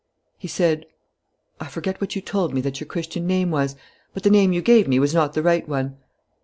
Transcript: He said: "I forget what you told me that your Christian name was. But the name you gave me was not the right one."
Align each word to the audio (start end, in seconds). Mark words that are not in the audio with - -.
He 0.39 0.47
said: 0.47 0.87
"I 1.59 1.67
forget 1.67 2.01
what 2.01 2.15
you 2.15 2.23
told 2.23 2.55
me 2.55 2.61
that 2.61 2.79
your 2.79 2.87
Christian 2.87 3.27
name 3.27 3.51
was. 3.51 3.75
But 4.15 4.23
the 4.23 4.31
name 4.31 4.51
you 4.51 4.63
gave 4.63 4.87
me 4.87 4.97
was 4.97 5.13
not 5.13 5.33
the 5.33 5.43
right 5.43 5.69
one." 5.69 5.99